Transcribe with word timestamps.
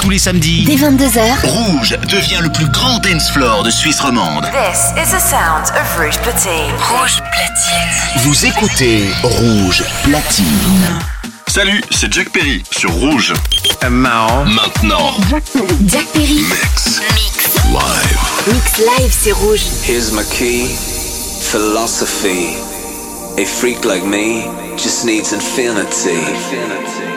Tous 0.00 0.10
les 0.10 0.18
samedis, 0.18 0.64
dès 0.64 0.76
22h, 0.76 1.46
Rouge 1.46 1.96
devient 2.08 2.38
le 2.40 2.50
plus 2.50 2.68
grand 2.70 2.98
dance 3.00 3.30
floor 3.30 3.62
de 3.62 3.70
Suisse 3.70 4.00
romande. 4.00 4.44
This 4.44 4.92
is 4.96 5.10
the 5.10 5.20
sound 5.20 5.66
of 5.74 5.98
Rouge 5.98 6.18
Platine. 6.18 6.72
Rouge 6.88 7.20
Platine. 7.32 8.22
Vous 8.22 8.46
écoutez 8.46 9.08
Rouge 9.22 9.82
Platine. 10.04 10.46
Salut, 11.48 11.82
c'est 11.90 12.12
Jack 12.12 12.30
Perry 12.30 12.62
sur 12.70 12.92
Rouge. 12.92 13.34
Euh, 13.82 13.90
marrant. 13.90 14.44
Maintenant. 14.44 15.14
Jack 15.30 15.44
Perry. 15.52 15.76
Jack 15.86 16.06
Perry. 16.12 16.44
Mix. 16.48 17.00
Mix. 17.14 17.64
Live. 17.72 18.18
Mix 18.46 18.78
live, 18.78 19.12
c'est 19.12 19.32
Rouge. 19.32 19.62
Here's 19.84 20.12
my 20.12 20.22
key. 20.30 20.68
Philosophy. 21.50 22.56
A 23.36 23.44
freak 23.44 23.84
like 23.84 24.04
me 24.04 24.44
just 24.76 25.04
needs 25.04 25.32
infinity. 25.32 26.10
infinity. 26.10 27.07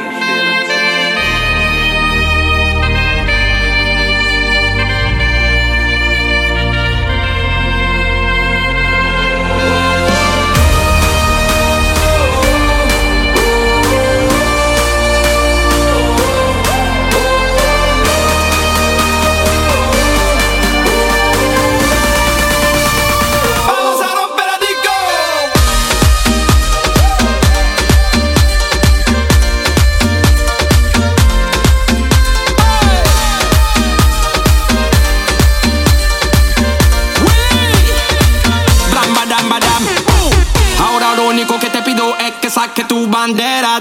bandera, 43.11 43.79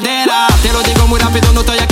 Te 0.62 0.72
lo 0.72 0.82
digo 0.82 1.06
muy 1.06 1.18
rápido, 1.18 1.52
no 1.52 1.60
estoy 1.60 1.78
aquí 1.78 1.89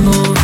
amor. 0.00 0.39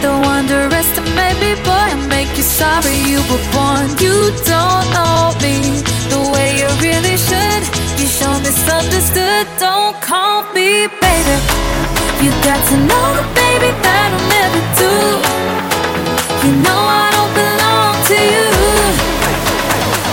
don't 0.00 0.24
underestimate 0.24 1.36
me, 1.40 1.54
boy. 1.66 1.88
I 1.94 2.06
make 2.08 2.30
you 2.36 2.42
sorry 2.42 2.96
you 3.10 3.20
were 3.30 3.44
born. 3.54 3.86
You 3.98 4.16
don't 4.46 4.86
know 4.94 5.34
me 5.42 5.82
the 6.12 6.20
way 6.32 6.48
you 6.60 6.68
really 6.82 7.16
should. 7.16 7.62
You 7.98 8.06
show 8.06 8.32
misunderstood. 8.40 9.46
Don't 9.58 9.94
call 10.00 10.42
me 10.54 10.86
baby. 11.02 11.36
You 12.22 12.30
got 12.46 12.60
to 12.70 12.76
know 12.88 13.06
the 13.18 13.26
baby 13.40 13.70
that 13.84 14.10
I'll 14.14 14.26
never 14.36 14.62
do. 14.82 14.94
You 16.44 16.52
know 16.64 16.80
I 17.02 17.06
don't 17.16 17.32
belong 17.42 17.94
to 18.10 18.18
you. 18.34 18.48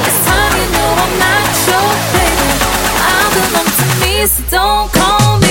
It's 0.07 0.19
time 0.25 0.53
you 0.59 0.67
know 0.75 0.89
I'm 1.03 1.13
not 1.25 1.47
your 1.69 1.89
baby. 2.15 2.49
I 3.13 3.19
belong 3.35 3.69
to 3.79 3.87
me, 4.01 4.13
so 4.27 4.41
don't 4.49 4.87
call 4.93 5.39
me. 5.39 5.44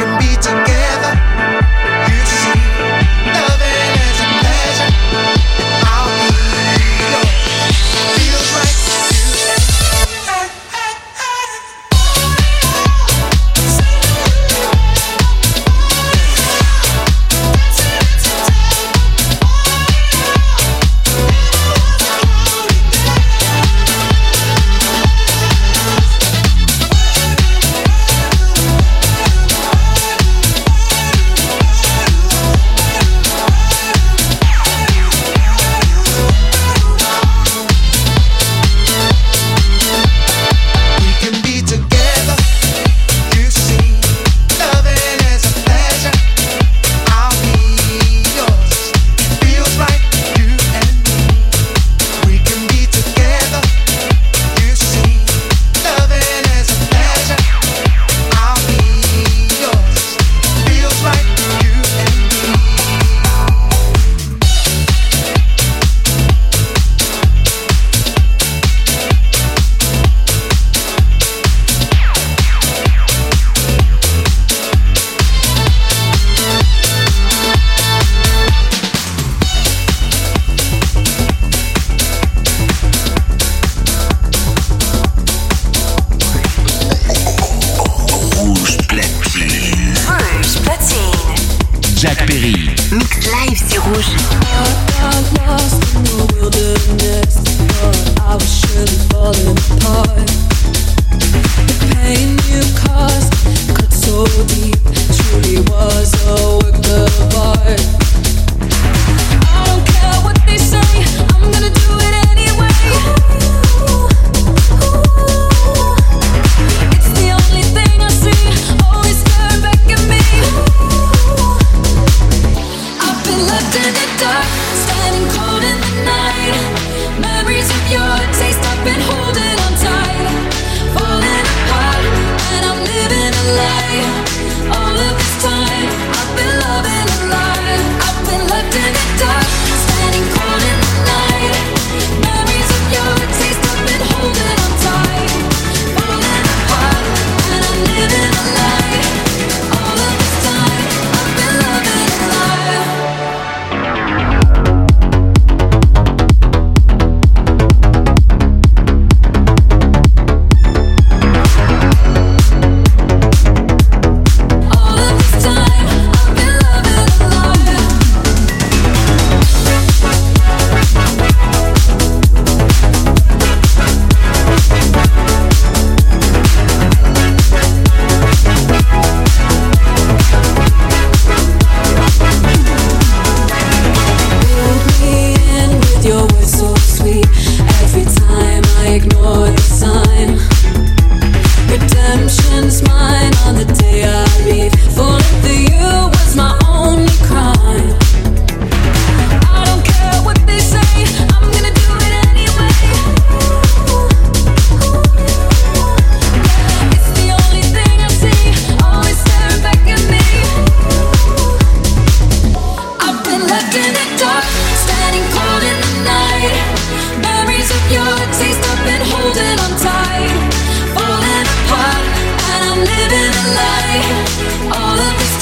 Can 0.00 0.18
be 0.18 0.34
together. 0.36 0.69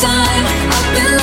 Time, 0.00 1.17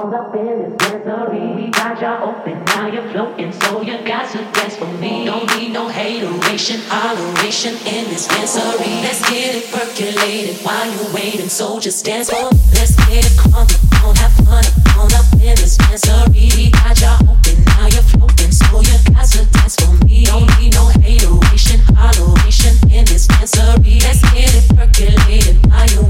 all 0.00 0.14
up 0.14 0.34
in 0.34 0.46
this 0.46 0.92
misery. 0.92 1.54
We 1.56 1.68
got 1.68 2.00
y'all 2.00 2.30
open, 2.30 2.64
now 2.64 2.86
you're 2.86 3.08
floating, 3.10 3.52
so 3.52 3.82
you 3.82 3.98
got 4.04 4.30
to 4.32 4.38
dance 4.52 4.76
for 4.76 4.86
me. 4.98 5.26
Don't 5.26 5.46
need 5.56 5.72
no 5.72 5.88
hateration, 5.88 6.80
holleration 6.88 7.74
in 7.86 8.08
this 8.08 8.28
misery. 8.32 8.92
Let's 9.04 9.20
get 9.28 9.54
it 9.56 9.70
percolated 9.70 10.56
while 10.64 10.90
you're 10.90 11.12
waiting, 11.12 11.48
so 11.48 11.78
just 11.78 12.04
dance 12.04 12.30
for. 12.30 12.50
me. 12.50 12.58
Let's 12.74 12.96
get 13.06 13.26
it 13.26 13.36
crunk, 13.36 13.70
don't 14.00 14.16
have 14.18 14.32
fun, 14.44 14.64
all 14.96 15.12
up 15.12 15.28
in 15.34 15.56
this 15.60 15.76
misery. 15.90 16.48
We 16.56 16.70
got 16.70 16.98
y'all 17.00 17.20
open, 17.28 17.64
now 17.64 17.88
you're 17.88 18.08
floating, 18.08 18.52
so 18.52 18.80
you 18.80 18.96
got 19.12 19.26
to 19.28 19.44
dance 19.52 19.76
for 19.76 19.92
me. 20.04 20.24
Don't 20.24 20.48
need 20.58 20.74
no 20.74 20.86
hateration, 21.04 21.80
holleration 21.92 22.74
in 22.90 23.04
this 23.04 23.28
misery. 23.36 24.00
Let's 24.00 24.22
get 24.32 24.48
it 24.48 24.64
percolated 24.76 25.56
while 25.68 25.86
you're 25.92 26.09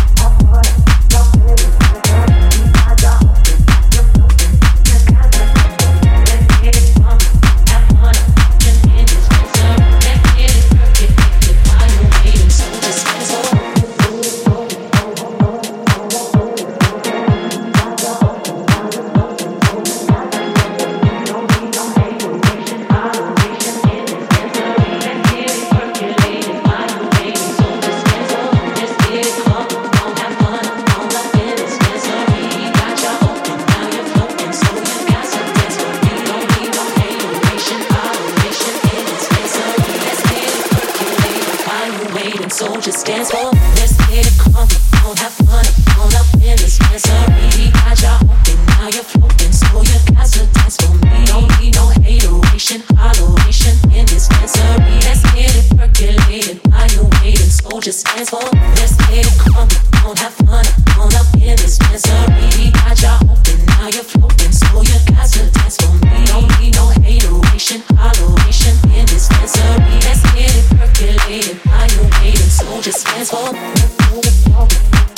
Let's 68.93 70.21
get 70.33 70.51
it 70.55 70.65
percolated. 70.77 72.51
So 72.51 72.81
just 72.81 73.05
dance 73.05 73.31
for. 73.31 75.10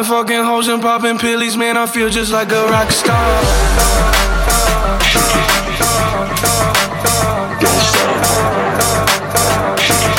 I've 0.00 0.06
fucking 0.06 0.44
hoes 0.44 0.66
and 0.68 0.80
popping 0.80 1.18
pillies, 1.18 1.58
man. 1.58 1.76
I 1.76 1.84
feel 1.84 2.08
just 2.08 2.32
like 2.32 2.50
a 2.50 2.64
rock 2.72 2.90
star. 2.90 3.20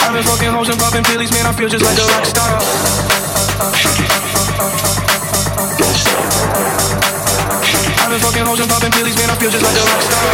I've 0.05 0.13
been 0.13 0.21
fucking 0.21 0.51
hoes 0.53 0.69
and 0.69 0.77
popping 0.77 1.03
pills, 1.03 1.31
man. 1.33 1.47
I 1.47 1.53
feel 1.57 1.67
just 1.67 1.83
like 1.83 1.97
a 1.97 2.05
rock 2.13 2.25
star. 2.29 2.61
I've 8.05 8.21
fucking 8.21 8.45
hoes 8.45 8.59
and 8.61 8.69
popping 8.69 8.91
pills, 8.91 9.17
man. 9.17 9.31
I 9.31 9.35
feel 9.41 9.49
just 9.49 9.65
like 9.65 9.73
a 9.73 9.81
rock 9.81 10.01
star. 10.05 10.29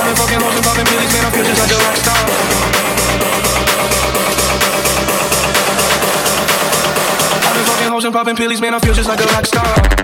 I've 0.00 0.06
been 0.08 0.16
fucking 0.16 0.40
hoes 0.40 0.56
and 0.56 0.64
popping 0.64 0.86
pills, 0.88 1.12
man. 1.12 1.26
I 1.26 1.30
feel 1.30 1.44
just 1.44 1.60
like 1.60 1.72
a 1.76 1.84
rock 1.84 1.96
star. 2.00 2.53
Popping 8.12 8.36
pills, 8.36 8.60
man. 8.60 8.74
I 8.74 8.78
feel 8.80 8.92
just 8.92 9.08
like 9.08 9.20
a 9.20 9.26
rock 9.26 9.46
star. 9.46 10.03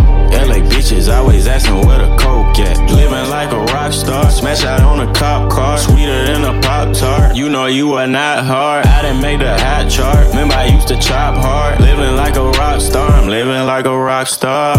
LA 0.47 0.59
bitches 0.71 1.13
always 1.13 1.47
asking 1.47 1.85
where 1.85 1.99
the 1.99 2.15
coke 2.17 2.57
at. 2.59 2.77
Living 2.89 3.29
like 3.29 3.51
a 3.51 3.59
rock 3.73 3.93
star, 3.93 4.29
smash 4.31 4.63
out 4.63 4.81
on 4.81 5.07
a 5.07 5.13
cop 5.13 5.51
car, 5.51 5.77
sweeter 5.77 6.25
than 6.25 6.43
a 6.43 6.59
pop 6.61 6.95
tart. 6.95 7.35
You 7.35 7.49
know 7.49 7.67
you 7.67 7.93
are 7.93 8.07
not 8.07 8.43
hard. 8.45 8.85
I 8.85 9.03
didn't 9.03 9.21
make 9.21 9.39
the 9.39 9.57
hot 9.57 9.89
chart. 9.89 10.27
Remember 10.29 10.55
I 10.55 10.65
used 10.65 10.87
to 10.87 10.97
chop 10.97 11.35
hard. 11.35 11.79
Living 11.79 12.15
like 12.15 12.35
a 12.35 12.49
rock 12.59 12.81
star, 12.81 13.09
I'm 13.11 13.27
living 13.27 13.65
like 13.65 13.85
a 13.85 13.97
rock 13.97 14.27
star. 14.27 14.75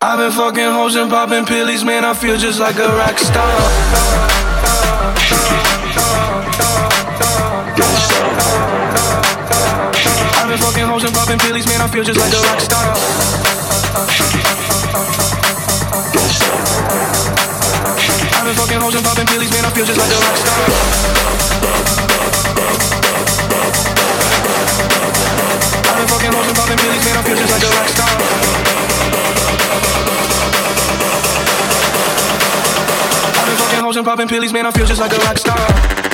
I've 0.00 0.18
been 0.18 0.32
fucking 0.32 0.70
hoes 0.76 0.96
and 0.96 1.10
popping 1.10 1.44
pills, 1.44 1.84
man. 1.84 2.04
I 2.04 2.14
feel 2.14 2.36
just 2.38 2.60
like 2.60 2.76
a 2.76 2.88
rock 2.88 3.18
star. 3.18 3.54
Don't 7.76 7.98
stop. 8.06 8.73
Popping 11.24 11.38
pills, 11.38 11.66
man. 11.66 11.80
I 11.80 11.88
feel 11.88 12.04
just 12.04 12.20
like 12.20 12.32
a 12.32 12.40
rock 12.44 12.60
star. 12.60 12.84
I've 18.36 18.44
been 18.44 18.54
fucking 18.60 18.80
hoes 18.80 18.94
and 18.94 19.04
popping 19.04 19.26
pills, 19.32 19.48
man. 19.48 19.64
I 19.64 19.70
feel 19.72 19.86
just 19.86 19.96
like 19.96 20.12
a 20.12 20.20
rock 20.20 20.36
star. 20.36 20.60
I've 25.88 25.96
been 25.96 26.08
fucking 26.12 26.32
hoes 26.36 26.44
and 26.44 26.56
popping 26.60 26.76
pills, 26.76 27.04
man. 27.08 27.16
I 27.16 27.22
feel 27.24 27.36
just 27.40 27.52
like 27.56 27.64
a 27.64 27.70
rock 27.72 27.88
star. 27.88 28.12
I've 33.32 33.46
been 33.48 33.56
fucking 33.56 33.80
hoes 33.80 33.96
and 33.96 34.04
popping 34.04 34.28
pills, 34.28 34.52
man. 34.52 34.66
I 34.66 34.70
feel 34.72 34.84
just 34.84 35.00
like 35.00 35.12
a 35.12 35.18
rock 35.24 35.38
star. 35.38 36.13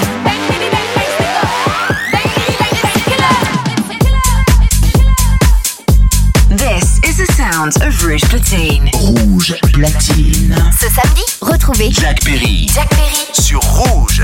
Is 7.67 7.75
the 7.75 7.81
sound 7.81 7.93
of 7.93 8.03
Rouge 8.03 8.23
Platine. 8.23 8.89
Rouge 8.93 9.55
platine. 9.73 10.55
Ce 10.79 10.87
samedi, 10.89 11.23
retrouvez 11.41 11.91
Jack 11.91 12.23
Perry. 12.23 12.67
Jack 12.73 12.89
Perry 12.89 13.27
Sur 13.33 13.59
Rouge. 13.59 14.23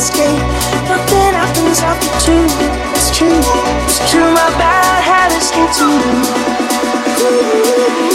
escape. 0.00 0.40
Nothing 0.88 1.34
happens 1.36 1.80
after 1.80 2.08
two. 2.24 2.44
It's 2.96 3.10
true, 3.16 3.40
it's 3.84 3.98
true. 4.10 4.30
My 4.32 4.48
bad 4.56 5.02
habits 5.04 5.50
get 5.50 5.68
to 5.76 5.86
you. 8.04 8.09